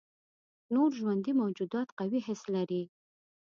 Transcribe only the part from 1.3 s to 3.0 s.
موجودات قوي حس لري.